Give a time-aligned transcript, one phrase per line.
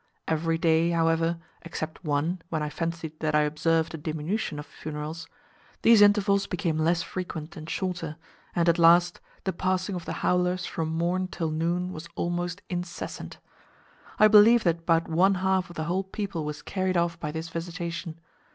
[0.27, 5.27] Every day, however (except one, when I fancied that I observed a diminution of funerals),
[5.83, 8.15] these intervals became less frequent and shorter,
[8.55, 13.37] and at last, the passing of the howlers from morn till noon was almost incessant.
[14.17, 17.49] I believe that about one half of the whole people was carried off by this
[17.49, 18.19] visitation.